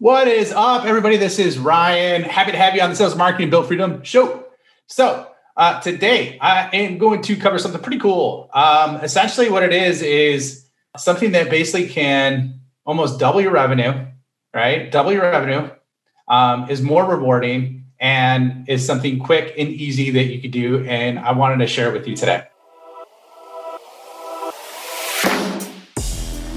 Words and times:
What 0.00 0.26
is 0.26 0.50
up, 0.50 0.86
everybody? 0.86 1.16
This 1.16 1.38
is 1.38 1.56
Ryan. 1.56 2.24
Happy 2.24 2.50
to 2.50 2.58
have 2.58 2.74
you 2.74 2.82
on 2.82 2.90
the 2.90 2.96
Sales 2.96 3.14
Marketing 3.14 3.48
Built 3.48 3.68
Freedom 3.68 4.02
show. 4.02 4.44
So, 4.88 5.28
uh, 5.56 5.80
today 5.82 6.36
I 6.40 6.68
am 6.76 6.98
going 6.98 7.22
to 7.22 7.36
cover 7.36 7.60
something 7.60 7.80
pretty 7.80 8.00
cool. 8.00 8.50
Um, 8.52 8.96
essentially, 8.96 9.50
what 9.50 9.62
it 9.62 9.72
is 9.72 10.02
is 10.02 10.66
something 10.96 11.30
that 11.30 11.48
basically 11.48 11.88
can 11.88 12.58
almost 12.84 13.20
double 13.20 13.40
your 13.40 13.52
revenue, 13.52 14.06
right? 14.52 14.90
Double 14.90 15.12
your 15.12 15.22
revenue 15.22 15.70
um, 16.26 16.68
is 16.68 16.82
more 16.82 17.04
rewarding 17.04 17.84
and 18.00 18.68
is 18.68 18.84
something 18.84 19.20
quick 19.20 19.54
and 19.56 19.68
easy 19.68 20.10
that 20.10 20.24
you 20.24 20.40
could 20.40 20.50
do. 20.50 20.84
And 20.86 21.20
I 21.20 21.30
wanted 21.34 21.58
to 21.58 21.68
share 21.68 21.90
it 21.90 21.92
with 21.92 22.08
you 22.08 22.16
today. 22.16 22.42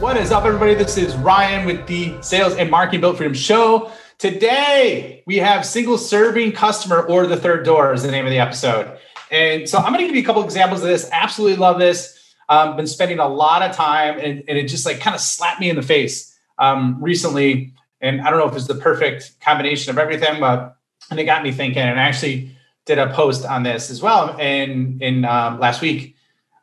What 0.00 0.16
is 0.16 0.30
up, 0.30 0.44
everybody? 0.44 0.74
This 0.74 0.96
is 0.96 1.16
Ryan 1.16 1.66
with 1.66 1.88
the 1.88 2.22
Sales 2.22 2.54
and 2.54 2.70
Marketing 2.70 3.00
Built 3.00 3.16
Freedom 3.16 3.34
Show. 3.34 3.90
Today, 4.18 5.24
we 5.26 5.38
have 5.38 5.66
single 5.66 5.98
serving 5.98 6.52
customer 6.52 7.00
or 7.00 7.26
the 7.26 7.36
third 7.36 7.64
door 7.64 7.92
is 7.92 8.04
the 8.04 8.10
name 8.12 8.24
of 8.24 8.30
the 8.30 8.38
episode. 8.38 8.96
And 9.32 9.68
so 9.68 9.76
I'm 9.78 9.92
going 9.92 9.98
to 9.98 10.06
give 10.06 10.14
you 10.14 10.22
a 10.22 10.24
couple 10.24 10.44
examples 10.44 10.82
of 10.82 10.86
this. 10.86 11.08
Absolutely 11.10 11.56
love 11.56 11.80
this. 11.80 12.16
Um, 12.48 12.76
been 12.76 12.86
spending 12.86 13.18
a 13.18 13.26
lot 13.26 13.62
of 13.62 13.74
time 13.74 14.20
and, 14.20 14.44
and, 14.46 14.56
it 14.56 14.68
just 14.68 14.86
like 14.86 15.00
kind 15.00 15.16
of 15.16 15.20
slapped 15.20 15.60
me 15.60 15.68
in 15.68 15.74
the 15.74 15.82
face 15.82 16.32
um, 16.58 17.02
recently. 17.02 17.72
And 18.00 18.20
I 18.20 18.30
don't 18.30 18.38
know 18.38 18.48
if 18.48 18.54
it's 18.54 18.68
the 18.68 18.76
perfect 18.76 19.40
combination 19.40 19.90
of 19.90 19.98
everything, 19.98 20.38
but 20.38 20.76
and 21.10 21.18
it 21.18 21.24
got 21.24 21.42
me 21.42 21.50
thinking. 21.50 21.82
And 21.82 21.98
I 21.98 22.04
actually 22.04 22.56
did 22.86 22.98
a 22.98 23.12
post 23.12 23.44
on 23.44 23.64
this 23.64 23.90
as 23.90 24.00
well 24.00 24.38
in 24.38 24.98
in 25.00 25.24
um, 25.24 25.58
last 25.58 25.80
week 25.80 26.14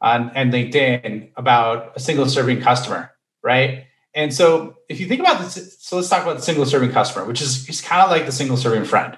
on 0.01 0.31
and 0.35 0.53
LinkedIn 0.53 1.31
about 1.35 1.91
a 1.97 1.99
single 1.99 2.29
serving 2.29 2.61
customer 2.61 3.11
right? 3.45 3.85
And 4.15 4.33
so 4.33 4.77
if 4.89 4.99
you 4.99 5.07
think 5.07 5.21
about 5.21 5.39
this, 5.39 5.77
so 5.79 5.95
let's 5.95 6.09
talk 6.09 6.23
about 6.23 6.37
the 6.37 6.41
single 6.41 6.65
serving 6.65 6.91
customer, 6.91 7.25
which 7.25 7.41
is, 7.41 7.69
is 7.69 7.79
kind 7.79 8.01
of 8.01 8.09
like 8.09 8.25
the 8.25 8.31
single 8.31 8.57
serving 8.57 8.85
friend. 8.85 9.17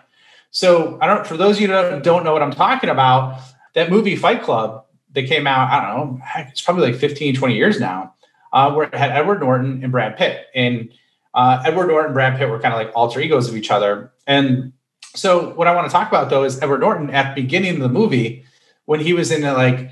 So 0.51 0.97
I 1.01 1.07
don't, 1.07 1.25
for 1.25 1.37
those 1.37 1.55
of 1.55 1.61
you 1.61 1.67
that 1.69 2.03
don't 2.03 2.23
know 2.23 2.33
what 2.33 2.43
I'm 2.43 2.51
talking 2.51 2.89
about, 2.89 3.39
that 3.73 3.89
movie 3.89 4.15
Fight 4.15 4.43
Club 4.43 4.85
that 5.13 5.27
came 5.27 5.47
out, 5.47 5.71
I 5.71 5.87
don't 5.87 6.17
know, 6.17 6.21
it's 6.49 6.61
probably 6.61 6.91
like 6.91 6.99
15, 6.99 7.35
20 7.35 7.55
years 7.55 7.79
now, 7.79 8.15
uh, 8.51 8.71
where 8.73 8.87
it 8.87 8.93
had 8.93 9.11
Edward 9.11 9.39
Norton 9.39 9.81
and 9.83 9.91
Brad 9.91 10.17
Pitt. 10.17 10.47
And 10.53 10.91
uh, 11.33 11.63
Edward 11.65 11.87
Norton 11.87 12.07
and 12.07 12.13
Brad 12.13 12.37
Pitt 12.37 12.49
were 12.49 12.59
kind 12.59 12.73
of 12.73 12.79
like 12.79 12.91
alter 12.95 13.19
egos 13.19 13.47
of 13.47 13.55
each 13.55 13.71
other. 13.71 14.11
And 14.25 14.73
so 15.15 15.53
what 15.53 15.67
I 15.67 15.75
want 15.75 15.87
to 15.87 15.91
talk 15.91 16.09
about 16.09 16.29
though 16.29 16.43
is 16.43 16.61
Edward 16.61 16.81
Norton 16.81 17.11
at 17.11 17.35
the 17.35 17.41
beginning 17.41 17.75
of 17.75 17.81
the 17.81 17.89
movie, 17.89 18.43
when 18.85 18.99
he 18.99 19.13
was 19.13 19.31
in 19.31 19.43
a, 19.43 19.53
like 19.53 19.91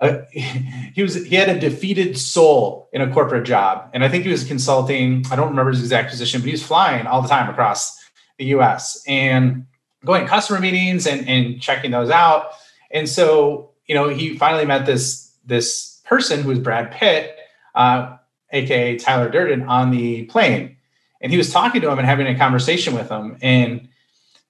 uh, 0.00 0.18
he 0.30 1.02
was 1.02 1.14
he 1.26 1.34
had 1.34 1.48
a 1.48 1.58
defeated 1.58 2.18
soul 2.18 2.88
in 2.92 3.00
a 3.00 3.12
corporate 3.12 3.44
job, 3.44 3.90
and 3.92 4.04
I 4.04 4.08
think 4.08 4.24
he 4.24 4.30
was 4.30 4.44
consulting. 4.44 5.24
I 5.30 5.36
don't 5.36 5.50
remember 5.50 5.70
his 5.70 5.80
exact 5.80 6.10
position, 6.10 6.40
but 6.40 6.46
he 6.46 6.52
was 6.52 6.62
flying 6.62 7.06
all 7.06 7.22
the 7.22 7.28
time 7.28 7.48
across 7.48 7.98
the 8.38 8.46
U.S. 8.46 9.02
and 9.06 9.66
going 10.04 10.22
to 10.22 10.28
customer 10.28 10.60
meetings 10.60 11.06
and 11.06 11.28
and 11.28 11.60
checking 11.60 11.90
those 11.90 12.10
out. 12.10 12.50
And 12.90 13.08
so, 13.08 13.72
you 13.86 13.94
know, 13.94 14.08
he 14.08 14.36
finally 14.36 14.64
met 14.64 14.86
this 14.86 15.32
this 15.44 16.00
person 16.04 16.42
who 16.42 16.48
was 16.48 16.58
Brad 16.58 16.92
Pitt, 16.92 17.36
uh, 17.74 18.16
aka 18.52 18.96
Tyler 18.98 19.28
Durden, 19.28 19.62
on 19.62 19.90
the 19.90 20.24
plane, 20.26 20.76
and 21.20 21.32
he 21.32 21.38
was 21.38 21.52
talking 21.52 21.80
to 21.80 21.90
him 21.90 21.98
and 21.98 22.06
having 22.06 22.26
a 22.26 22.38
conversation 22.38 22.94
with 22.94 23.08
him, 23.08 23.36
and 23.42 23.88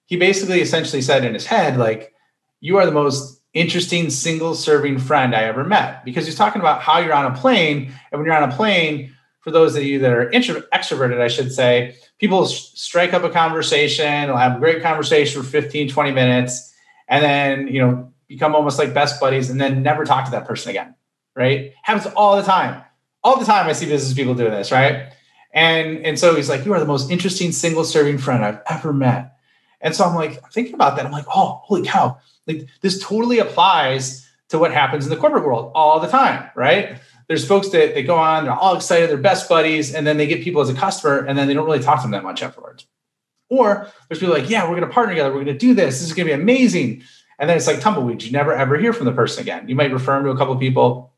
he 0.05 0.15
basically 0.15 0.61
essentially 0.61 1.01
said 1.01 1.25
in 1.25 1.33
his 1.33 1.47
head 1.47 1.77
like, 1.77 2.13
"You 2.59 2.77
are 2.77 2.85
the 2.85 2.91
most 2.91 3.38
interesting 3.53 4.09
single 4.09 4.55
serving 4.55 4.99
friend 4.99 5.35
I 5.35 5.43
ever 5.43 5.63
met 5.63 6.05
because 6.05 6.25
he's 6.25 6.35
talking 6.35 6.61
about 6.61 6.81
how 6.81 6.99
you're 6.99 7.13
on 7.13 7.31
a 7.31 7.35
plane. 7.35 7.93
And 8.11 8.19
when 8.19 8.25
you're 8.25 8.35
on 8.35 8.49
a 8.49 8.55
plane, 8.55 9.15
for 9.39 9.51
those 9.51 9.75
of 9.75 9.83
you 9.83 9.99
that 9.99 10.11
are 10.11 10.29
intro- 10.29 10.61
extroverted, 10.73 11.19
I 11.19 11.27
should 11.27 11.51
say, 11.51 11.95
people 12.19 12.45
strike 12.45 13.13
up 13.13 13.23
a 13.23 13.29
conversation, 13.29 14.27
they'll 14.27 14.37
have 14.37 14.57
a 14.57 14.59
great 14.59 14.81
conversation 14.83 15.41
for 15.41 15.47
15, 15.47 15.89
20 15.89 16.11
minutes, 16.11 16.73
and 17.07 17.23
then, 17.23 17.67
you 17.67 17.81
know, 17.81 18.11
become 18.27 18.53
almost 18.53 18.77
like 18.77 18.93
best 18.93 19.19
buddies 19.19 19.49
and 19.49 19.59
then 19.59 19.81
never 19.81 20.05
talk 20.05 20.25
to 20.25 20.31
that 20.31 20.45
person 20.45 20.69
again. 20.69 20.95
Right. 21.35 21.73
Happens 21.83 22.11
all 22.15 22.35
the 22.35 22.43
time. 22.43 22.83
All 23.23 23.39
the 23.39 23.45
time 23.45 23.67
I 23.67 23.73
see 23.73 23.85
business 23.85 24.13
people 24.13 24.35
doing 24.35 24.51
this, 24.51 24.71
right? 24.71 25.11
And 25.53 26.05
and 26.05 26.19
so 26.19 26.35
he's 26.35 26.49
like, 26.49 26.65
You 26.65 26.73
are 26.73 26.79
the 26.79 26.85
most 26.85 27.09
interesting 27.09 27.51
single 27.51 27.83
serving 27.83 28.17
friend 28.17 28.43
I've 28.43 28.61
ever 28.69 28.93
met. 28.93 29.35
And 29.81 29.95
so 29.95 30.05
I'm 30.05 30.15
like, 30.15 30.51
thinking 30.51 30.73
about 30.73 30.95
that. 30.97 31.05
I'm 31.05 31.11
like, 31.11 31.25
oh, 31.33 31.61
holy 31.63 31.83
cow. 31.83 32.17
Like 32.47 32.67
this 32.81 33.01
totally 33.01 33.39
applies 33.39 34.27
to 34.49 34.59
what 34.59 34.73
happens 34.73 35.05
in 35.05 35.09
the 35.09 35.17
corporate 35.17 35.45
world 35.45 35.71
all 35.75 35.99
the 35.99 36.07
time, 36.07 36.49
right? 36.55 36.99
There's 37.27 37.47
folks 37.47 37.69
that 37.69 37.93
they 37.93 38.03
go 38.03 38.15
on, 38.15 38.45
they're 38.45 38.53
all 38.53 38.75
excited, 38.75 39.09
they're 39.09 39.17
best 39.17 39.47
buddies, 39.47 39.93
and 39.93 40.05
then 40.05 40.17
they 40.17 40.25
get 40.25 40.43
people 40.43 40.61
as 40.61 40.69
a 40.69 40.73
customer, 40.73 41.19
and 41.19 41.37
then 41.37 41.47
they 41.47 41.53
don't 41.53 41.65
really 41.65 41.79
talk 41.79 41.99
to 41.99 42.01
them 42.03 42.11
that 42.11 42.23
much 42.23 42.41
afterwards. 42.41 42.87
Or 43.49 43.87
there's 44.07 44.19
people 44.19 44.33
like, 44.33 44.49
yeah, 44.49 44.63
we're 44.63 44.75
going 44.75 44.87
to 44.87 44.93
partner 44.93 45.13
together, 45.13 45.29
we're 45.29 45.43
going 45.43 45.57
to 45.57 45.57
do 45.57 45.75
this, 45.75 45.99
this 45.99 46.09
is 46.09 46.13
going 46.13 46.27
to 46.27 46.35
be 46.35 46.41
amazing. 46.41 47.03
And 47.37 47.49
then 47.49 47.55
it's 47.55 47.67
like 47.67 47.79
tumbleweeds. 47.79 48.25
You 48.25 48.31
never 48.31 48.53
ever 48.53 48.77
hear 48.77 48.91
from 48.91 49.05
the 49.05 49.13
person 49.13 49.41
again. 49.41 49.69
You 49.69 49.75
might 49.75 49.93
refer 49.93 50.15
them 50.15 50.25
to 50.25 50.31
a 50.31 50.37
couple 50.37 50.55
people. 50.57 51.13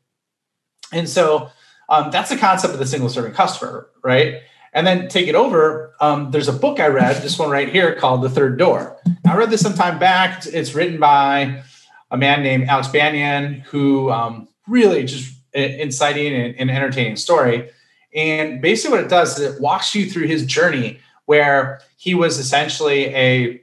And 0.92 1.08
so 1.08 1.50
um, 1.88 2.10
that's 2.10 2.30
the 2.30 2.36
concept 2.36 2.72
of 2.72 2.78
the 2.78 2.86
single 2.86 3.08
serving 3.08 3.32
customer, 3.32 3.88
right? 4.04 4.42
And 4.72 4.86
then 4.86 5.08
take 5.08 5.28
it 5.28 5.34
over. 5.34 5.94
Um, 6.00 6.30
there's 6.30 6.48
a 6.48 6.52
book 6.52 6.80
I 6.80 6.86
read, 6.86 7.22
this 7.22 7.38
one 7.38 7.50
right 7.50 7.68
here, 7.68 7.94
called 7.94 8.22
The 8.22 8.30
Third 8.30 8.58
Door. 8.58 8.96
I 9.26 9.36
read 9.36 9.50
this 9.50 9.60
some 9.60 9.74
time 9.74 9.98
back. 9.98 10.46
It's 10.46 10.74
written 10.74 10.98
by 10.98 11.62
a 12.10 12.16
man 12.16 12.42
named 12.42 12.68
Alex 12.68 12.88
Banayan, 12.88 13.60
who 13.62 14.10
um, 14.10 14.48
really 14.66 15.04
just 15.04 15.34
inciting 15.52 16.34
and, 16.34 16.56
and 16.56 16.70
entertaining 16.70 17.16
story. 17.16 17.70
And 18.14 18.60
basically, 18.60 18.96
what 18.96 19.04
it 19.04 19.10
does 19.10 19.38
is 19.38 19.54
it 19.54 19.60
walks 19.60 19.94
you 19.94 20.10
through 20.10 20.26
his 20.26 20.44
journey 20.46 21.00
where 21.26 21.80
he 21.96 22.14
was 22.14 22.38
essentially 22.38 23.06
a, 23.14 23.62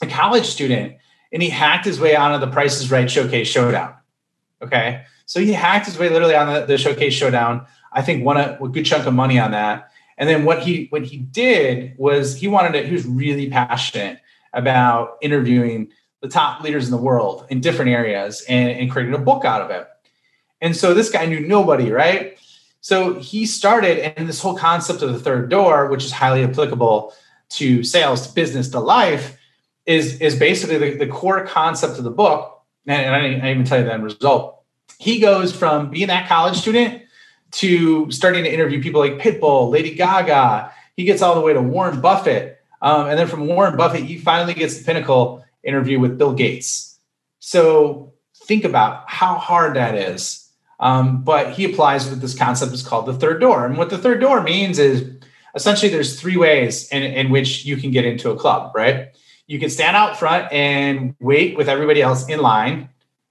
a 0.00 0.06
college 0.06 0.46
student 0.46 0.96
and 1.32 1.42
he 1.42 1.50
hacked 1.50 1.84
his 1.84 1.98
way 1.98 2.14
onto 2.14 2.44
the 2.44 2.50
Price 2.50 2.80
is 2.80 2.90
Right 2.90 3.10
Showcase 3.10 3.48
Showdown. 3.48 3.94
Okay. 4.62 5.04
So 5.26 5.40
he 5.40 5.52
hacked 5.52 5.86
his 5.86 5.98
way 5.98 6.08
literally 6.08 6.36
on 6.36 6.52
the, 6.52 6.64
the 6.64 6.78
Showcase 6.78 7.12
Showdown. 7.12 7.66
I 7.92 8.02
think 8.02 8.24
won 8.24 8.36
a, 8.36 8.58
a 8.62 8.68
good 8.68 8.86
chunk 8.86 9.06
of 9.06 9.14
money 9.14 9.38
on 9.38 9.50
that. 9.50 9.90
And 10.16 10.28
then 10.28 10.44
what 10.44 10.60
he 10.60 10.86
what 10.90 11.02
he 11.02 11.18
did 11.18 11.94
was 11.98 12.36
he 12.36 12.48
wanted 12.48 12.72
to, 12.72 12.86
he 12.86 12.92
was 12.92 13.06
really 13.06 13.50
passionate 13.50 14.20
about 14.52 15.18
interviewing 15.20 15.90
the 16.22 16.28
top 16.28 16.62
leaders 16.62 16.86
in 16.86 16.90
the 16.90 16.96
world 16.96 17.46
in 17.50 17.60
different 17.60 17.90
areas 17.90 18.44
and, 18.48 18.70
and 18.70 18.90
creating 18.90 19.14
a 19.14 19.18
book 19.18 19.44
out 19.44 19.60
of 19.60 19.70
it. 19.70 19.86
And 20.60 20.74
so 20.74 20.94
this 20.94 21.10
guy 21.10 21.26
knew 21.26 21.40
nobody, 21.40 21.90
right? 21.90 22.38
So 22.80 23.18
he 23.18 23.46
started, 23.46 24.18
and 24.18 24.28
this 24.28 24.40
whole 24.40 24.56
concept 24.56 25.02
of 25.02 25.12
the 25.12 25.18
third 25.18 25.50
door, 25.50 25.88
which 25.88 26.04
is 26.04 26.12
highly 26.12 26.44
applicable 26.44 27.12
to 27.50 27.82
sales, 27.82 28.26
to 28.26 28.34
business, 28.34 28.68
to 28.70 28.80
life, 28.80 29.38
is, 29.86 30.20
is 30.20 30.38
basically 30.38 30.78
the, 30.78 30.96
the 30.98 31.06
core 31.06 31.46
concept 31.46 31.98
of 31.98 32.04
the 32.04 32.10
book. 32.10 32.62
And, 32.86 33.06
and 33.06 33.14
I, 33.14 33.20
didn't, 33.20 33.40
I 33.40 33.44
didn't 33.44 33.50
even 33.50 33.64
tell 33.66 33.78
you 33.78 33.84
the 33.84 33.92
end 33.92 34.04
result. 34.04 34.62
He 34.98 35.18
goes 35.18 35.54
from 35.54 35.90
being 35.90 36.08
that 36.08 36.28
college 36.28 36.56
student 36.56 37.02
to 37.54 38.10
starting 38.10 38.44
to 38.44 38.52
interview 38.52 38.82
people 38.82 39.00
like 39.00 39.18
Pitbull, 39.18 39.70
Lady 39.70 39.94
Gaga. 39.94 40.72
He 40.96 41.04
gets 41.04 41.22
all 41.22 41.34
the 41.34 41.40
way 41.40 41.52
to 41.52 41.62
Warren 41.62 42.00
Buffett. 42.00 42.60
Um, 42.82 43.06
and 43.06 43.18
then 43.18 43.28
from 43.28 43.46
Warren 43.46 43.76
Buffett, 43.76 44.02
he 44.02 44.18
finally 44.18 44.54
gets 44.54 44.78
the 44.78 44.84
pinnacle 44.84 45.44
interview 45.62 46.00
with 46.00 46.18
Bill 46.18 46.32
Gates. 46.32 46.98
So 47.38 48.12
think 48.44 48.64
about 48.64 49.08
how 49.08 49.36
hard 49.36 49.76
that 49.76 49.94
is. 49.94 50.50
Um, 50.80 51.22
but 51.22 51.52
he 51.52 51.64
applies 51.64 52.10
with 52.10 52.20
this 52.20 52.36
concept 52.36 52.72
is 52.72 52.82
called 52.82 53.06
the 53.06 53.14
third 53.14 53.40
door. 53.40 53.64
And 53.64 53.78
what 53.78 53.90
the 53.90 53.98
third 53.98 54.20
door 54.20 54.42
means 54.42 54.78
is 54.78 55.08
essentially 55.54 55.90
there's 55.90 56.20
three 56.20 56.36
ways 56.36 56.88
in, 56.90 57.02
in 57.02 57.30
which 57.30 57.64
you 57.64 57.76
can 57.76 57.92
get 57.92 58.04
into 58.04 58.30
a 58.30 58.36
club, 58.36 58.74
right? 58.74 59.14
You 59.46 59.60
can 59.60 59.70
stand 59.70 59.96
out 59.96 60.18
front 60.18 60.52
and 60.52 61.14
wait 61.20 61.56
with 61.56 61.68
everybody 61.68 62.02
else 62.02 62.28
in 62.28 62.40
line 62.40 62.88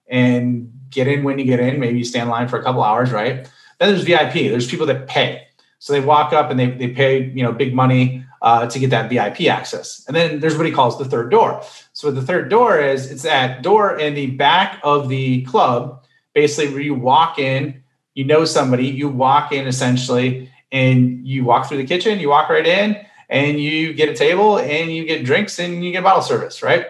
and 0.08 0.72
get 0.90 1.08
in 1.08 1.24
when 1.24 1.40
you 1.40 1.46
get 1.46 1.60
in. 1.60 1.80
Maybe 1.80 1.98
you 1.98 2.06
stand 2.06 2.24
in 2.24 2.30
line 2.30 2.48
for 2.48 2.58
a 2.58 2.64
couple 2.64 2.84
hours, 2.84 3.12
right? 3.12 3.50
Then 3.84 3.96
there's 3.96 4.06
VIP. 4.06 4.34
There's 4.50 4.70
people 4.70 4.86
that 4.88 5.08
pay. 5.08 5.48
So 5.80 5.92
they 5.92 6.00
walk 6.00 6.32
up 6.32 6.50
and 6.50 6.58
they, 6.58 6.72
they 6.72 6.88
pay, 6.88 7.26
you 7.26 7.44
know, 7.44 7.52
big 7.52 7.74
money 7.74 8.24
uh, 8.42 8.68
to 8.68 8.80
get 8.80 8.90
that 8.92 9.10
VIP 9.10 9.50
access. 9.50 10.06
And 10.08 10.16
then 10.16 10.40
there's 10.40 10.56
what 10.56 10.66
he 10.66 10.72
calls 10.72 10.98
the 10.98 11.06
third 11.06 11.30
door. 11.30 11.62
So 11.92 12.10
the 12.10 12.22
third 12.22 12.50
door 12.50 12.80
is 12.80 13.12
it's 13.12 13.24
that 13.24 13.62
door 13.62 14.00
in 14.00 14.14
the 14.14 14.28
back 14.28 14.80
of 14.84 15.10
the 15.10 15.44
club, 15.44 16.06
basically 16.34 16.74
where 16.74 16.82
you 16.82 16.94
walk 16.94 17.40
in, 17.40 17.84
you 18.14 18.24
know 18.24 18.46
somebody, 18.46 18.88
you 18.88 19.10
walk 19.10 19.52
in 19.52 19.68
essentially, 19.68 20.50
and 20.72 21.28
you 21.28 21.44
walk 21.44 21.68
through 21.68 21.78
the 21.78 21.86
kitchen, 21.86 22.20
you 22.20 22.30
walk 22.30 22.50
right 22.50 22.66
in, 22.66 23.06
and 23.30 23.60
you 23.60 23.94
get 23.94 24.08
a 24.08 24.16
table 24.16 24.60
and 24.60 24.92
you 24.92 25.06
get 25.06 25.26
drinks 25.26 25.60
and 25.60 25.84
you 25.84 25.92
get 25.92 26.04
bottle 26.04 26.22
service, 26.22 26.64
right? 26.64 26.88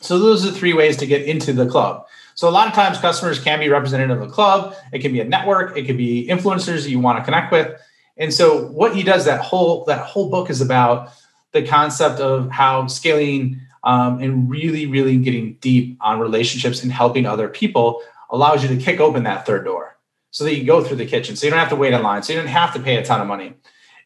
So 0.00 0.18
those 0.18 0.44
are 0.44 0.50
three 0.50 0.72
ways 0.72 0.96
to 0.96 1.06
get 1.06 1.22
into 1.22 1.52
the 1.52 1.66
club. 1.66 2.06
So 2.34 2.48
a 2.48 2.50
lot 2.50 2.68
of 2.68 2.74
times 2.74 2.98
customers 2.98 3.38
can 3.38 3.60
be 3.60 3.68
representative 3.68 4.20
of 4.20 4.28
the 4.28 4.32
club. 4.32 4.74
It 4.92 5.00
can 5.00 5.12
be 5.12 5.20
a 5.20 5.24
network. 5.24 5.76
It 5.76 5.84
can 5.84 5.96
be 5.96 6.26
influencers 6.28 6.82
that 6.84 6.90
you 6.90 7.00
want 7.00 7.18
to 7.18 7.24
connect 7.24 7.52
with. 7.52 7.78
And 8.16 8.32
so 8.32 8.66
what 8.68 8.94
he 8.94 9.02
does 9.02 9.24
that 9.24 9.40
whole 9.40 9.84
that 9.86 10.00
whole 10.00 10.30
book 10.30 10.50
is 10.50 10.60
about 10.60 11.10
the 11.52 11.66
concept 11.66 12.20
of 12.20 12.50
how 12.50 12.86
scaling 12.86 13.60
um, 13.84 14.20
and 14.20 14.50
really 14.50 14.86
really 14.86 15.16
getting 15.18 15.54
deep 15.60 15.98
on 16.00 16.18
relationships 16.18 16.82
and 16.82 16.92
helping 16.92 17.26
other 17.26 17.48
people 17.48 18.02
allows 18.30 18.62
you 18.62 18.68
to 18.68 18.76
kick 18.76 19.00
open 19.00 19.24
that 19.24 19.46
third 19.46 19.64
door 19.64 19.96
so 20.30 20.44
that 20.44 20.54
you 20.54 20.64
go 20.64 20.82
through 20.82 20.96
the 20.96 21.06
kitchen 21.06 21.36
so 21.36 21.46
you 21.46 21.50
don't 21.50 21.58
have 21.58 21.68
to 21.68 21.76
wait 21.76 21.92
in 21.92 22.02
line 22.02 22.22
so 22.22 22.32
you 22.32 22.38
don't 22.38 22.48
have 22.48 22.72
to 22.72 22.80
pay 22.80 22.96
a 22.96 23.04
ton 23.04 23.20
of 23.20 23.26
money 23.26 23.54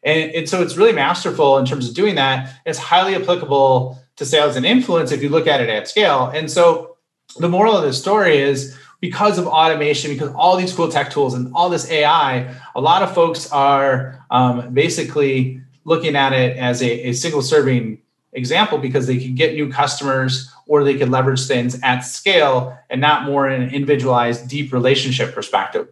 and, 0.03 0.31
and 0.31 0.49
so 0.49 0.61
it's 0.61 0.77
really 0.77 0.93
masterful 0.93 1.57
in 1.57 1.65
terms 1.65 1.87
of 1.87 1.95
doing 1.95 2.15
that 2.15 2.53
it's 2.65 2.79
highly 2.79 3.15
applicable 3.15 3.97
to 4.15 4.25
sales 4.25 4.55
and 4.55 4.65
influence 4.65 5.11
if 5.11 5.21
you 5.21 5.29
look 5.29 5.47
at 5.47 5.61
it 5.61 5.69
at 5.69 5.87
scale 5.87 6.31
and 6.33 6.49
so 6.49 6.96
the 7.35 7.49
moral 7.49 7.77
of 7.77 7.83
the 7.83 7.93
story 7.93 8.37
is 8.37 8.77
because 8.99 9.37
of 9.37 9.47
automation, 9.47 10.11
because 10.11 10.29
all 10.33 10.57
these 10.57 10.73
cool 10.73 10.89
tech 10.89 11.11
tools 11.11 11.33
and 11.33 11.53
all 11.53 11.69
this 11.69 11.89
AI, 11.91 12.53
a 12.75 12.81
lot 12.81 13.03
of 13.03 13.13
folks 13.13 13.51
are 13.51 14.25
um, 14.31 14.73
basically 14.73 15.61
looking 15.83 16.15
at 16.15 16.33
it 16.33 16.57
as 16.57 16.81
a, 16.81 17.09
a 17.09 17.13
single 17.13 17.41
serving 17.41 17.99
example 18.33 18.77
because 18.77 19.07
they 19.07 19.17
can 19.17 19.35
get 19.35 19.53
new 19.53 19.71
customers 19.71 20.51
or 20.67 20.83
they 20.83 20.97
can 20.97 21.09
leverage 21.11 21.45
things 21.45 21.79
at 21.83 21.99
scale 21.99 22.77
and 22.89 22.99
not 22.99 23.23
more 23.23 23.49
in 23.49 23.61
an 23.61 23.69
individualized, 23.69 24.47
deep 24.49 24.73
relationship 24.73 25.33
perspective. 25.33 25.87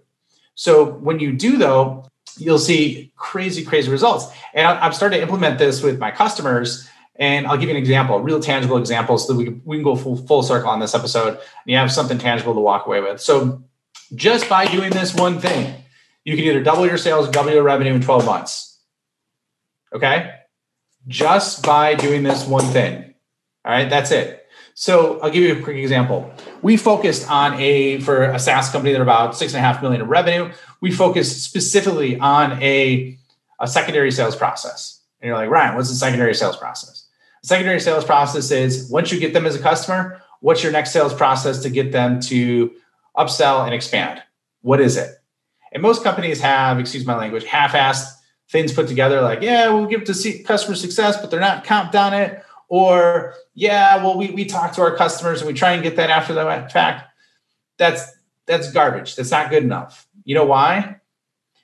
So 0.55 0.85
when 0.85 1.19
you 1.19 1.33
do, 1.33 1.57
though, 1.57 2.09
you'll 2.37 2.59
see 2.59 3.11
crazy, 3.15 3.63
crazy 3.63 3.89
results. 3.89 4.27
And 4.53 4.67
I've 4.67 4.95
started 4.95 5.17
to 5.17 5.21
implement 5.21 5.59
this 5.59 5.81
with 5.81 5.99
my 5.99 6.11
customers 6.11 6.89
and 7.17 7.47
I'll 7.47 7.57
give 7.57 7.69
you 7.69 7.75
an 7.75 7.81
example, 7.81 8.17
a 8.17 8.21
real 8.21 8.39
tangible 8.39 8.77
example, 8.77 9.17
so 9.17 9.33
that 9.33 9.39
we 9.39 9.45
can, 9.45 9.61
we 9.63 9.77
can 9.77 9.83
go 9.83 9.95
full, 9.95 10.17
full 10.17 10.43
circle 10.43 10.69
on 10.69 10.79
this 10.79 10.93
episode 10.93 11.29
and 11.29 11.39
you 11.65 11.77
have 11.77 11.91
something 11.91 12.17
tangible 12.17 12.53
to 12.53 12.59
walk 12.59 12.85
away 12.87 13.01
with. 13.01 13.21
So, 13.21 13.63
just 14.13 14.47
by 14.49 14.65
doing 14.65 14.91
this 14.91 15.15
one 15.15 15.39
thing, 15.39 15.73
you 16.25 16.35
can 16.35 16.45
either 16.45 16.61
double 16.61 16.85
your 16.85 16.97
sales, 16.97 17.29
double 17.29 17.51
your 17.51 17.63
revenue 17.63 17.93
in 17.93 18.01
12 18.01 18.25
months. 18.25 18.79
Okay. 19.93 20.31
Just 21.07 21.65
by 21.65 21.95
doing 21.95 22.23
this 22.23 22.45
one 22.45 22.65
thing. 22.65 23.13
All 23.63 23.71
right. 23.71 23.89
That's 23.89 24.11
it. 24.11 24.45
So, 24.73 25.19
I'll 25.21 25.31
give 25.31 25.43
you 25.43 25.57
a 25.57 25.61
quick 25.61 25.77
example. 25.77 26.29
We 26.61 26.75
focused 26.75 27.29
on 27.31 27.53
a, 27.53 28.01
for 28.01 28.23
a 28.23 28.39
SaaS 28.39 28.69
company 28.69 28.91
that 28.91 29.01
about 29.01 29.37
six 29.37 29.53
and 29.53 29.63
a 29.63 29.67
half 29.67 29.81
million 29.81 30.01
in 30.01 30.07
revenue, 30.07 30.51
we 30.81 30.91
focused 30.91 31.43
specifically 31.43 32.19
on 32.19 32.61
a, 32.61 33.17
a 33.61 33.67
secondary 33.67 34.11
sales 34.11 34.35
process. 34.35 35.01
And 35.21 35.29
you're 35.29 35.37
like, 35.37 35.49
Ryan, 35.49 35.75
what's 35.75 35.89
the 35.89 35.95
secondary 35.95 36.35
sales 36.35 36.57
process? 36.57 37.04
Secondary 37.45 37.79
sales 37.79 38.03
process 38.03 38.49
is 38.49 38.89
once 38.89 39.11
you 39.11 39.19
get 39.19 39.33
them 39.33 39.45
as 39.45 39.55
a 39.55 39.59
customer, 39.59 40.19
what's 40.39 40.63
your 40.63 40.71
next 40.71 40.91
sales 40.91 41.13
process 41.13 41.59
to 41.59 41.69
get 41.69 41.91
them 41.91 42.19
to 42.19 42.71
upsell 43.15 43.65
and 43.65 43.73
expand? 43.73 44.21
What 44.61 44.81
is 44.81 44.97
it? 44.97 45.11
And 45.71 45.83
most 45.83 46.03
companies 46.03 46.41
have, 46.41 46.79
excuse 46.79 47.05
my 47.05 47.15
language, 47.15 47.43
half-assed 47.43 48.07
things 48.49 48.73
put 48.73 48.87
together 48.87 49.21
like, 49.21 49.41
yeah, 49.41 49.69
we'll 49.69 49.85
give 49.85 50.05
to 50.05 50.13
see 50.15 50.41
customer 50.41 50.75
success, 50.75 51.21
but 51.21 51.29
they're 51.29 51.39
not 51.39 51.65
comped 51.65 51.93
on 51.93 52.15
it. 52.15 52.43
Or, 52.67 53.35
yeah, 53.53 53.97
well, 53.97 54.17
we, 54.17 54.31
we 54.31 54.45
talk 54.45 54.73
to 54.73 54.81
our 54.81 54.95
customers 54.95 55.41
and 55.41 55.47
we 55.47 55.53
try 55.53 55.73
and 55.73 55.83
get 55.83 55.97
that 55.97 56.09
after 56.09 56.33
the 56.33 56.67
fact. 56.71 57.11
That's 57.77 58.11
that's 58.47 58.71
garbage. 58.71 59.15
That's 59.15 59.31
not 59.31 59.51
good 59.51 59.63
enough. 59.63 60.07
You 60.23 60.33
know 60.33 60.45
why? 60.45 61.01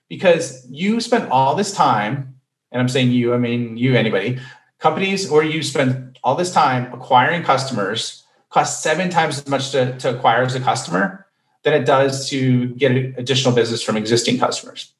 Because 0.10 0.66
you 0.70 1.00
spent 1.00 1.32
all 1.32 1.56
this 1.56 1.74
time, 1.74 2.36
and 2.72 2.82
I'm 2.82 2.90
saying 2.90 3.12
you, 3.12 3.34
I 3.34 3.38
mean 3.38 3.78
you, 3.78 3.96
anybody, 3.96 4.40
companies 4.82 5.30
where 5.30 5.44
you 5.44 5.64
spend 5.64 6.20
all 6.24 6.36
this 6.36 6.52
time 6.52 6.92
acquiring 6.92 7.44
customers 7.44 8.26
costs 8.50 8.84
seven 8.84 9.10
times 9.10 9.38
as 9.38 9.48
much 9.48 9.72
to, 9.72 9.98
to 10.00 10.14
acquire 10.14 10.42
as 10.42 10.56
a 10.56 10.60
customer 10.60 11.26
than 11.64 11.74
it 11.74 11.86
does 11.86 12.28
to 12.30 12.68
get 12.70 12.92
additional 12.92 13.56
business 13.56 13.82
from 13.82 13.96
existing 13.96 14.38
customers. 14.40 14.94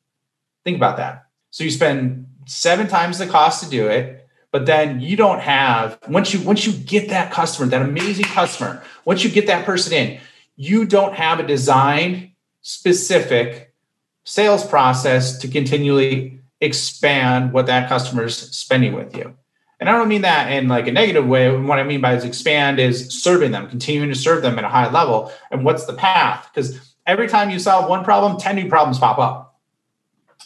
Think 0.64 0.78
about 0.78 0.98
that. 0.98 1.26
So 1.50 1.64
you 1.64 1.72
spend 1.72 2.28
seven 2.46 2.88
times 2.88 3.18
the 3.18 3.28
cost 3.28 3.64
to 3.64 3.70
do 3.70 3.88
it, 3.88 4.28
but 4.52 4.68
then 4.68 5.02
you 5.02 5.18
don't 5.18 5.40
have 5.40 5.98
once 6.08 6.34
you 6.34 6.42
once 6.42 6.66
you 6.66 6.74
get 6.74 7.10
that 7.10 7.32
customer, 7.32 7.68
that 7.70 7.82
amazing 7.82 8.26
customer, 8.26 8.84
once 9.04 9.24
you 9.24 9.30
get 9.30 9.48
that 9.48 9.66
person 9.66 9.94
in, 9.94 10.20
you 10.56 10.86
don't 10.86 11.16
have 11.16 11.40
a 11.40 11.44
designed 11.44 12.32
specific 12.62 13.74
sales 14.24 14.66
process 14.66 15.40
to 15.40 15.48
continually 15.48 16.40
expand 16.60 17.52
what 17.52 17.66
that 17.66 17.90
customer's 17.90 18.38
spending 18.56 18.94
with 18.94 19.16
you. 19.16 19.36
And 19.82 19.90
I 19.90 19.94
don't 19.94 20.08
mean 20.08 20.22
that 20.22 20.52
in 20.52 20.68
like 20.68 20.86
a 20.86 20.92
negative 20.92 21.28
way. 21.28 21.54
What 21.58 21.80
I 21.80 21.84
mean 21.84 22.02
by 22.02 22.14
is 22.14 22.24
expand 22.24 22.80
is 22.80 23.10
serving 23.24 23.52
them, 23.52 23.68
continuing 23.68 24.10
to 24.10 24.16
serve 24.16 24.44
them 24.44 24.60
at 24.60 24.64
a 24.64 24.70
high 24.70 24.90
level. 24.92 25.32
And 25.50 25.66
what's 25.66 25.86
the 25.86 25.94
path? 25.94 26.48
Because 26.54 26.94
every 27.08 27.28
time 27.28 27.50
you 27.50 27.58
solve 27.58 27.90
one 27.90 28.04
problem, 28.04 28.38
10 28.40 28.56
new 28.56 28.70
problems 28.70 29.00
pop 29.00 29.18
up. 29.18 29.60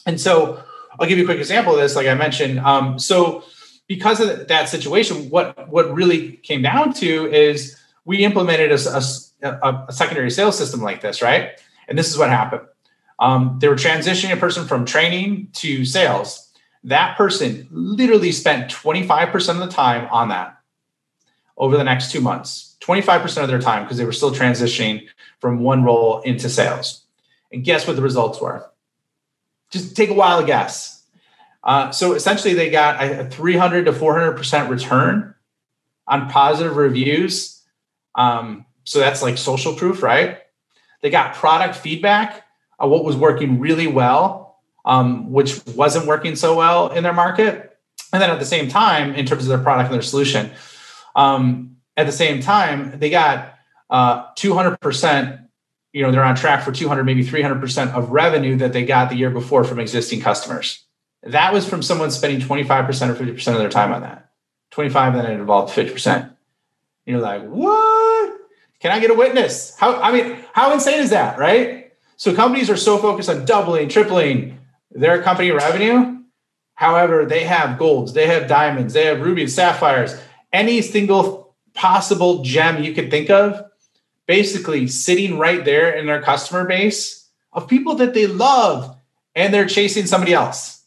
And 0.05 0.21
so 0.21 0.63
I'll 0.97 1.07
give 1.07 1.17
you 1.17 1.25
a 1.25 1.27
quick 1.27 1.39
example 1.39 1.73
of 1.73 1.81
this, 1.81 1.97
like 1.97 2.07
I 2.07 2.13
mentioned. 2.13 2.59
Um, 2.59 2.97
so 2.97 3.43
because 3.87 4.21
of 4.21 4.47
that 4.47 4.69
situation, 4.69 5.29
what, 5.29 5.67
what 5.67 5.93
really 5.93 6.37
came 6.37 6.61
down 6.61 6.93
to 6.93 7.29
is 7.29 7.77
we 8.05 8.23
implemented 8.23 8.71
a, 8.71 9.01
a, 9.41 9.85
a 9.89 9.91
secondary 9.91 10.31
sales 10.31 10.57
system 10.57 10.81
like 10.81 11.01
this, 11.01 11.21
right? 11.21 11.59
And 11.89 11.99
this 11.99 12.09
is 12.09 12.17
what 12.17 12.29
happened. 12.29 12.61
Um, 13.19 13.57
they 13.59 13.67
were 13.67 13.75
transitioning 13.75 14.31
a 14.31 14.37
person 14.37 14.65
from 14.65 14.85
training 14.85 15.49
to 15.55 15.83
sales 15.83 16.44
that 16.85 17.17
person 17.17 17.67
literally 17.71 18.31
spent 18.31 18.71
25% 18.71 19.49
of 19.49 19.57
the 19.57 19.67
time 19.67 20.07
on 20.11 20.29
that 20.29 20.57
over 21.57 21.77
the 21.77 21.83
next 21.83 22.11
two 22.11 22.21
months. 22.21 22.77
25% 22.81 23.41
of 23.41 23.47
their 23.47 23.59
time 23.59 23.83
because 23.83 23.97
they 23.97 24.05
were 24.05 24.11
still 24.11 24.31
transitioning 24.31 25.07
from 25.39 25.61
one 25.61 25.83
role 25.83 26.21
into 26.21 26.47
sales. 26.47 27.03
And 27.51 27.63
guess 27.63 27.87
what 27.87 27.95
the 27.95 28.03
results 28.03 28.39
were? 28.39 28.69
Just 29.71 29.95
take 29.95 30.11
a 30.11 30.13
to 30.41 30.45
guess. 30.45 31.03
Uh, 31.63 31.89
so 31.89 32.13
essentially 32.13 32.53
they 32.53 32.69
got 32.69 33.03
a 33.03 33.25
300 33.25 33.85
to 33.85 33.91
400% 33.91 34.69
return 34.69 35.33
on 36.07 36.29
positive 36.29 36.75
reviews. 36.77 37.63
Um, 38.13 38.65
so 38.83 38.99
that's 38.99 39.23
like 39.23 39.39
social 39.39 39.73
proof 39.73 40.03
right? 40.03 40.37
They 41.01 41.09
got 41.09 41.33
product 41.33 41.75
feedback 41.75 42.45
on 42.77 42.91
what 42.91 43.03
was 43.03 43.15
working 43.15 43.59
really 43.59 43.87
well 43.87 44.44
um, 44.85 45.31
which 45.31 45.65
wasn't 45.67 46.05
working 46.05 46.35
so 46.35 46.55
well 46.55 46.89
in 46.89 47.03
their 47.03 47.13
market. 47.13 47.77
And 48.13 48.21
then 48.21 48.29
at 48.29 48.39
the 48.39 48.45
same 48.45 48.69
time, 48.69 49.13
in 49.15 49.25
terms 49.25 49.43
of 49.43 49.49
their 49.49 49.57
product 49.57 49.87
and 49.87 49.95
their 49.95 50.01
solution, 50.01 50.51
um, 51.15 51.77
at 51.97 52.05
the 52.05 52.11
same 52.11 52.41
time, 52.41 52.99
they 52.99 53.09
got 53.09 53.55
uh, 53.89 54.33
200%, 54.35 55.47
you 55.93 56.01
know, 56.01 56.11
they're 56.11 56.23
on 56.23 56.35
track 56.35 56.63
for 56.63 56.71
200, 56.71 57.03
maybe 57.03 57.25
300% 57.25 57.93
of 57.93 58.11
revenue 58.11 58.57
that 58.57 58.73
they 58.73 58.85
got 58.85 59.09
the 59.09 59.15
year 59.15 59.29
before 59.29 59.63
from 59.63 59.79
existing 59.79 60.21
customers. 60.21 60.83
That 61.23 61.53
was 61.53 61.67
from 61.67 61.81
someone 61.81 62.11
spending 62.11 62.39
25% 62.39 62.69
or 63.09 63.15
50% 63.15 63.47
of 63.53 63.57
their 63.57 63.69
time 63.69 63.91
on 63.91 64.01
that. 64.01 64.29
25, 64.71 65.15
and 65.15 65.23
then 65.23 65.31
it 65.31 65.35
involved 65.35 65.73
50%. 65.73 66.31
You're 67.05 67.19
like, 67.19 67.43
what? 67.43 68.37
Can 68.79 68.91
I 68.91 68.99
get 68.99 69.09
a 69.09 69.15
witness? 69.15 69.75
How, 69.77 69.99
I 70.01 70.11
mean, 70.11 70.37
how 70.53 70.73
insane 70.73 70.99
is 70.99 71.11
that, 71.11 71.39
right? 71.39 71.93
So 72.17 72.35
companies 72.35 72.69
are 72.69 72.77
so 72.77 72.97
focused 72.97 73.29
on 73.29 73.45
doubling, 73.45 73.89
tripling, 73.89 74.59
their 74.95 75.21
company 75.21 75.51
revenue. 75.51 76.23
However, 76.73 77.25
they 77.25 77.43
have 77.43 77.77
golds, 77.77 78.13
they 78.13 78.27
have 78.27 78.47
diamonds, 78.47 78.93
they 78.93 79.05
have 79.05 79.21
rubies, 79.21 79.53
sapphires, 79.53 80.19
any 80.51 80.81
single 80.81 81.55
possible 81.73 82.41
gem 82.41 82.83
you 82.83 82.93
could 82.93 83.11
think 83.11 83.29
of, 83.29 83.61
basically 84.25 84.87
sitting 84.87 85.37
right 85.37 85.63
there 85.63 85.91
in 85.91 86.07
their 86.07 86.21
customer 86.21 86.65
base 86.65 87.29
of 87.53 87.67
people 87.67 87.95
that 87.95 88.13
they 88.13 88.27
love 88.27 88.97
and 89.35 89.53
they're 89.53 89.67
chasing 89.67 90.05
somebody 90.05 90.33
else. 90.33 90.83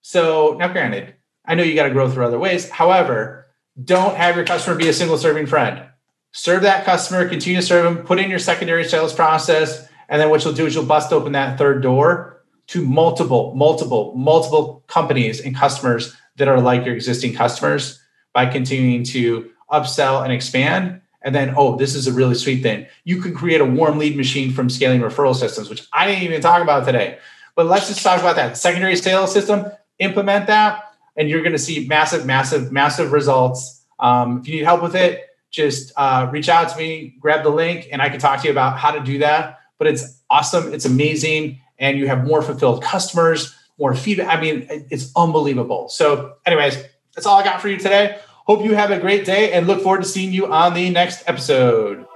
So, 0.00 0.56
now 0.58 0.68
granted, 0.68 1.14
I 1.44 1.54
know 1.54 1.62
you 1.62 1.74
got 1.74 1.84
to 1.84 1.90
grow 1.90 2.08
through 2.10 2.26
other 2.26 2.38
ways. 2.38 2.68
However, 2.70 3.46
don't 3.82 4.16
have 4.16 4.36
your 4.36 4.44
customer 4.44 4.76
be 4.76 4.88
a 4.88 4.92
single 4.92 5.18
serving 5.18 5.46
friend. 5.46 5.84
Serve 6.32 6.62
that 6.62 6.84
customer, 6.84 7.28
continue 7.28 7.60
to 7.60 7.66
serve 7.66 7.84
them, 7.84 8.04
put 8.04 8.18
in 8.18 8.30
your 8.30 8.38
secondary 8.38 8.84
sales 8.84 9.12
process, 9.12 9.86
and 10.08 10.20
then 10.20 10.30
what 10.30 10.44
you'll 10.44 10.54
do 10.54 10.66
is 10.66 10.74
you'll 10.74 10.84
bust 10.84 11.12
open 11.12 11.32
that 11.32 11.58
third 11.58 11.82
door 11.82 12.41
to 12.72 12.82
multiple, 12.82 13.54
multiple, 13.54 14.14
multiple 14.16 14.82
companies 14.86 15.42
and 15.42 15.54
customers 15.54 16.16
that 16.36 16.48
are 16.48 16.58
like 16.58 16.86
your 16.86 16.94
existing 16.94 17.34
customers 17.34 18.00
by 18.32 18.46
continuing 18.46 19.04
to 19.04 19.50
upsell 19.70 20.24
and 20.24 20.32
expand. 20.32 21.02
And 21.20 21.34
then, 21.34 21.52
oh, 21.54 21.76
this 21.76 21.94
is 21.94 22.06
a 22.06 22.12
really 22.14 22.34
sweet 22.34 22.62
thing. 22.62 22.86
You 23.04 23.20
can 23.20 23.34
create 23.34 23.60
a 23.60 23.66
warm 23.66 23.98
lead 23.98 24.16
machine 24.16 24.54
from 24.54 24.70
scaling 24.70 25.02
referral 25.02 25.36
systems, 25.36 25.68
which 25.68 25.86
I 25.92 26.06
didn't 26.06 26.22
even 26.22 26.40
talk 26.40 26.62
about 26.62 26.86
today. 26.86 27.18
But 27.56 27.66
let's 27.66 27.88
just 27.88 28.02
talk 28.02 28.18
about 28.18 28.36
that 28.36 28.56
secondary 28.56 28.96
sales 28.96 29.34
system. 29.34 29.66
Implement 29.98 30.46
that, 30.46 30.94
and 31.14 31.28
you're 31.28 31.42
going 31.42 31.52
to 31.52 31.58
see 31.58 31.86
massive, 31.86 32.24
massive, 32.24 32.72
massive 32.72 33.12
results. 33.12 33.84
Um, 34.00 34.38
if 34.38 34.48
you 34.48 34.56
need 34.56 34.64
help 34.64 34.82
with 34.82 34.96
it, 34.96 35.26
just 35.50 35.92
uh, 35.98 36.26
reach 36.32 36.48
out 36.48 36.70
to 36.70 36.78
me, 36.78 37.16
grab 37.20 37.42
the 37.42 37.50
link, 37.50 37.88
and 37.92 38.00
I 38.00 38.08
can 38.08 38.18
talk 38.18 38.40
to 38.40 38.46
you 38.46 38.50
about 38.50 38.78
how 38.78 38.92
to 38.92 39.00
do 39.00 39.18
that. 39.18 39.58
But 39.76 39.88
it's 39.88 40.22
awesome. 40.30 40.72
It's 40.72 40.86
amazing 40.86 41.60
and 41.82 41.98
you 41.98 42.06
have 42.06 42.24
more 42.24 42.40
fulfilled 42.40 42.82
customers, 42.82 43.54
more 43.78 43.94
feedback. 43.94 44.34
I 44.34 44.40
mean, 44.40 44.66
it's 44.70 45.12
unbelievable. 45.14 45.90
So, 45.90 46.36
anyways, 46.46 46.82
That's 47.14 47.26
all 47.26 47.38
I 47.38 47.44
got 47.44 47.60
for 47.60 47.68
you 47.68 47.76
today. 47.76 48.18
Hope 48.46 48.64
you 48.64 48.74
have 48.74 48.90
a 48.90 48.98
great 48.98 49.26
day 49.26 49.52
and 49.52 49.66
look 49.66 49.82
forward 49.82 50.02
to 50.02 50.08
seeing 50.08 50.32
you 50.32 50.50
on 50.50 50.72
the 50.72 50.88
next 50.88 51.22
episode. 51.26 52.06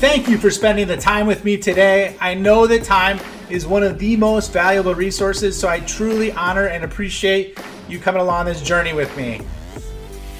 Thank 0.00 0.28
you 0.28 0.38
for 0.38 0.50
spending 0.50 0.88
the 0.88 0.96
time 0.96 1.26
with 1.26 1.44
me 1.44 1.58
today. 1.58 2.16
I 2.20 2.34
know 2.34 2.66
that 2.66 2.84
time 2.84 3.20
is 3.50 3.66
one 3.66 3.82
of 3.82 3.98
the 3.98 4.16
most 4.16 4.52
valuable 4.52 4.94
resources, 4.94 5.58
so 5.58 5.68
I 5.68 5.80
truly 5.80 6.32
honor 6.32 6.66
and 6.68 6.84
appreciate 6.84 7.60
you 7.88 7.98
coming 7.98 8.22
along 8.22 8.46
this 8.46 8.62
journey 8.62 8.94
with 8.94 9.14
me. 9.16 9.42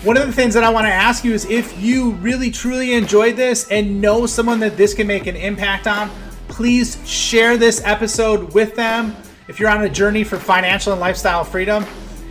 One 0.04 0.16
of 0.16 0.26
the 0.26 0.32
things 0.32 0.54
that 0.54 0.64
I 0.64 0.70
want 0.70 0.88
to 0.88 0.92
ask 0.92 1.22
you 1.22 1.32
is 1.32 1.44
if 1.44 1.80
you 1.80 2.10
really 2.14 2.50
truly 2.50 2.94
enjoyed 2.94 3.36
this 3.36 3.68
and 3.68 4.00
know 4.00 4.26
someone 4.26 4.58
that 4.58 4.76
this 4.76 4.94
can 4.94 5.06
make 5.06 5.28
an 5.28 5.36
impact 5.36 5.86
on, 5.86 6.10
please 6.48 6.98
share 7.08 7.56
this 7.56 7.80
episode 7.84 8.52
with 8.52 8.74
them. 8.74 9.14
If 9.46 9.60
you're 9.60 9.70
on 9.70 9.84
a 9.84 9.88
journey 9.88 10.24
for 10.24 10.38
financial 10.38 10.90
and 10.90 11.00
lifestyle 11.00 11.44
freedom, 11.44 11.86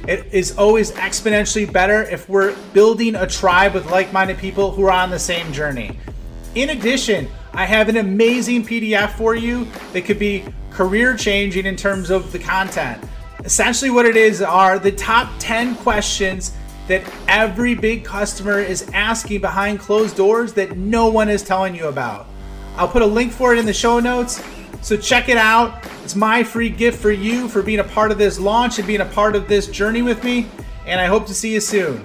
it 0.05 0.25
is 0.33 0.57
always 0.57 0.91
exponentially 0.91 1.71
better 1.71 2.03
if 2.03 2.27
we're 2.27 2.57
building 2.73 3.15
a 3.15 3.25
tribe 3.25 3.73
with 3.73 3.89
like 3.89 4.11
minded 4.11 4.37
people 4.37 4.71
who 4.71 4.83
are 4.83 4.91
on 4.91 5.09
the 5.09 5.19
same 5.19 5.53
journey. 5.53 5.97
In 6.55 6.71
addition, 6.71 7.29
I 7.53 7.63
have 7.63 7.87
an 7.87 7.95
amazing 7.95 8.65
PDF 8.65 9.11
for 9.11 9.33
you 9.33 9.65
that 9.93 10.01
could 10.01 10.19
be 10.19 10.43
career 10.71 11.15
changing 11.15 11.65
in 11.65 11.77
terms 11.77 12.09
of 12.09 12.33
the 12.33 12.39
content. 12.39 13.01
Essentially, 13.45 13.91
what 13.91 14.05
it 14.05 14.17
is 14.17 14.41
are 14.41 14.77
the 14.77 14.91
top 14.91 15.31
10 15.39 15.75
questions 15.77 16.51
that 16.87 17.03
every 17.27 17.75
big 17.75 18.03
customer 18.03 18.59
is 18.59 18.89
asking 18.93 19.41
behind 19.41 19.79
closed 19.79 20.15
doors 20.15 20.53
that 20.53 20.77
no 20.77 21.09
one 21.09 21.29
is 21.29 21.43
telling 21.43 21.75
you 21.75 21.87
about. 21.87 22.27
I'll 22.75 22.87
put 22.87 23.01
a 23.01 23.05
link 23.05 23.31
for 23.31 23.53
it 23.53 23.59
in 23.59 23.65
the 23.65 23.73
show 23.73 23.99
notes. 23.99 24.43
So 24.81 24.97
check 24.97 25.29
it 25.29 25.37
out. 25.37 25.85
It's 26.03 26.15
my 26.15 26.43
free 26.43 26.69
gift 26.69 26.99
for 26.99 27.11
you 27.11 27.47
for 27.47 27.61
being 27.61 27.79
a 27.79 27.83
part 27.83 28.11
of 28.11 28.17
this 28.17 28.39
launch 28.39 28.79
and 28.79 28.87
being 28.87 29.01
a 29.01 29.05
part 29.05 29.35
of 29.35 29.47
this 29.47 29.67
journey 29.67 30.01
with 30.01 30.23
me. 30.23 30.47
And 30.85 30.99
I 30.99 31.05
hope 31.05 31.27
to 31.27 31.33
see 31.33 31.53
you 31.53 31.59
soon. 31.59 32.01